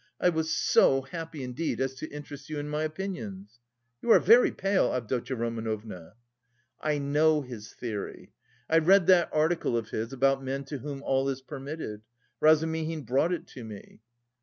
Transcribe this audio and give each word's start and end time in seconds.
I 0.19 0.29
was 0.29 0.49
so 0.49 1.03
happy 1.03 1.43
indeed 1.43 1.79
as 1.79 1.93
to 1.97 2.09
interest 2.09 2.49
you 2.49 2.57
in 2.57 2.67
my 2.69 2.81
opinions.... 2.81 3.59
You 4.01 4.09
are 4.09 4.19
very 4.19 4.49
pale, 4.51 4.91
Avdotya 4.93 5.35
Romanovna." 5.35 6.15
"I 6.81 6.97
know 6.97 7.43
his 7.43 7.73
theory. 7.73 8.31
I 8.67 8.79
read 8.79 9.05
that 9.05 9.29
article 9.31 9.77
of 9.77 9.89
his 9.89 10.11
about 10.11 10.43
men 10.43 10.63
to 10.63 10.79
whom 10.79 11.03
all 11.03 11.29
is 11.29 11.41
permitted. 11.43 12.01
Razumihin 12.39 13.03
brought 13.05 13.31
it 13.31 13.45
to 13.49 13.63
me." 13.63 13.99